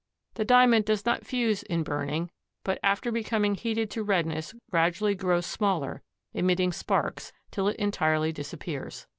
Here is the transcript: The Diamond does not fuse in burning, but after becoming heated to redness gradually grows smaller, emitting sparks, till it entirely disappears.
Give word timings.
The 0.33 0.45
Diamond 0.45 0.85
does 0.85 1.05
not 1.05 1.27
fuse 1.27 1.61
in 1.61 1.83
burning, 1.83 2.31
but 2.63 2.79
after 2.81 3.11
becoming 3.11 3.53
heated 3.53 3.91
to 3.91 4.01
redness 4.03 4.55
gradually 4.71 5.13
grows 5.13 5.45
smaller, 5.45 6.01
emitting 6.33 6.71
sparks, 6.71 7.31
till 7.51 7.67
it 7.67 7.75
entirely 7.77 8.31
disappears. 8.31 9.05